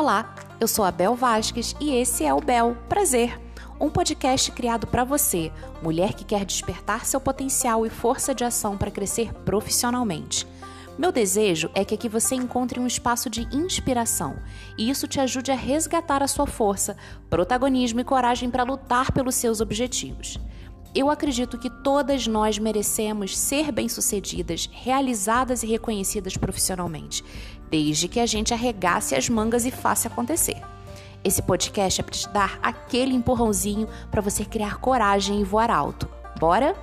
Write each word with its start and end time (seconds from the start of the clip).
Olá, 0.00 0.32
eu 0.60 0.68
sou 0.68 0.84
a 0.84 0.92
Bel 0.92 1.16
Vasques 1.16 1.74
e 1.80 1.92
esse 1.92 2.24
é 2.24 2.32
o 2.32 2.40
Bel 2.40 2.76
Prazer, 2.88 3.36
um 3.80 3.90
podcast 3.90 4.52
criado 4.52 4.86
para 4.86 5.02
você, 5.02 5.50
mulher 5.82 6.14
que 6.14 6.24
quer 6.24 6.44
despertar 6.44 7.04
seu 7.04 7.20
potencial 7.20 7.84
e 7.84 7.90
força 7.90 8.32
de 8.32 8.44
ação 8.44 8.78
para 8.78 8.92
crescer 8.92 9.34
profissionalmente. 9.44 10.46
Meu 10.96 11.10
desejo 11.10 11.68
é 11.74 11.84
que 11.84 11.96
aqui 11.96 12.08
você 12.08 12.36
encontre 12.36 12.78
um 12.78 12.86
espaço 12.86 13.28
de 13.28 13.48
inspiração 13.52 14.36
e 14.78 14.88
isso 14.88 15.08
te 15.08 15.18
ajude 15.18 15.50
a 15.50 15.56
resgatar 15.56 16.22
a 16.22 16.28
sua 16.28 16.46
força, 16.46 16.96
protagonismo 17.28 17.98
e 17.98 18.04
coragem 18.04 18.48
para 18.50 18.62
lutar 18.62 19.10
pelos 19.10 19.34
seus 19.34 19.60
objetivos. 19.60 20.38
Eu 20.98 21.08
acredito 21.08 21.56
que 21.56 21.70
todas 21.70 22.26
nós 22.26 22.58
merecemos 22.58 23.38
ser 23.38 23.70
bem-sucedidas, 23.70 24.68
realizadas 24.72 25.62
e 25.62 25.66
reconhecidas 25.68 26.36
profissionalmente, 26.36 27.24
desde 27.70 28.08
que 28.08 28.18
a 28.18 28.26
gente 28.26 28.52
arregace 28.52 29.14
as 29.14 29.28
mangas 29.28 29.64
e 29.64 29.70
faça 29.70 30.08
acontecer. 30.08 30.60
Esse 31.22 31.40
podcast 31.40 32.00
é 32.00 32.02
para 32.02 32.12
te 32.12 32.28
dar 32.30 32.58
aquele 32.60 33.14
empurrãozinho 33.14 33.86
para 34.10 34.20
você 34.20 34.44
criar 34.44 34.80
coragem 34.80 35.40
e 35.40 35.44
voar 35.44 35.70
alto. 35.70 36.08
Bora? 36.36 36.74